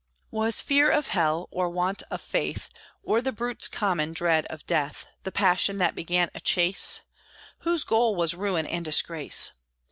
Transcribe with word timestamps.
Was 0.31 0.61
fear 0.61 0.89
of 0.89 1.09
hell, 1.09 1.47
or 1.51 1.69
want 1.69 2.01
of 2.09 2.21
faith, 2.21 2.71
Or 3.03 3.21
the 3.21 3.31
brute's 3.31 3.67
common 3.67 4.13
dread 4.13 4.47
of 4.47 4.65
death 4.65 5.05
The 5.21 5.31
passion 5.31 5.77
that 5.77 5.93
began 5.93 6.31
a 6.33 6.39
chase, 6.39 7.01
Whose 7.59 7.83
goal 7.83 8.15
was 8.15 8.33
ruin 8.33 8.65
and 8.65 8.83
disgrace? 8.83 9.51